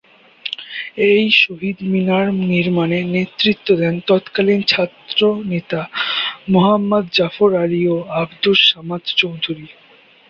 [1.09, 5.19] এই শহীদ মিনার নির্মাণে নেতৃত্ব দেন তৎকালীন ছাত্র
[5.45, 5.81] নেতা
[6.51, 9.67] মোহাম্মদ জাফর আলী ও আব্দুস সামাদ চৌধুরী।